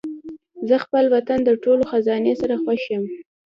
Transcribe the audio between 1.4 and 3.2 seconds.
د ټولو خزانې سره خوښ یم.